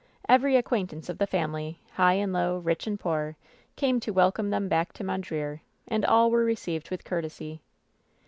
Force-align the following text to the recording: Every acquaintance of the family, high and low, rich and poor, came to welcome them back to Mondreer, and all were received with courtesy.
Every 0.27 0.55
acquaintance 0.55 1.09
of 1.09 1.19
the 1.19 1.27
family, 1.27 1.79
high 1.91 2.13
and 2.15 2.33
low, 2.33 2.57
rich 2.57 2.87
and 2.87 2.99
poor, 2.99 3.37
came 3.75 3.99
to 3.99 4.11
welcome 4.11 4.49
them 4.49 4.67
back 4.67 4.93
to 4.93 5.03
Mondreer, 5.03 5.61
and 5.87 6.03
all 6.03 6.31
were 6.31 6.43
received 6.43 6.89
with 6.89 7.03
courtesy. 7.03 7.61